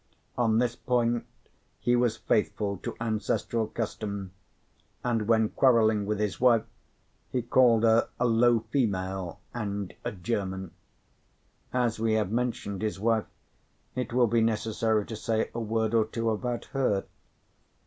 On 0.35 0.57
this 0.57 0.75
point 0.75 1.27
he 1.79 1.95
was 1.95 2.17
faithful 2.17 2.77
to 2.77 2.95
ancestral 2.99 3.67
custom; 3.67 4.31
and 5.03 5.27
when 5.27 5.49
quarrelling 5.49 6.07
with 6.07 6.19
his 6.19 6.41
wife, 6.41 6.63
he 7.31 7.43
called 7.43 7.83
her 7.83 8.09
a 8.19 8.25
low 8.25 8.61
female 8.71 9.39
and 9.53 9.93
a 10.03 10.11
German. 10.11 10.71
As 11.71 11.99
we 11.99 12.13
have 12.13 12.31
mentioned 12.31 12.81
his 12.81 12.99
wife, 12.99 13.25
it 13.93 14.11
will 14.11 14.25
be 14.25 14.41
necessary 14.41 15.05
to 15.05 15.15
say 15.15 15.51
a 15.53 15.59
word 15.59 15.93
or 15.93 16.05
two 16.05 16.31
about 16.31 16.65
her. 16.73 17.05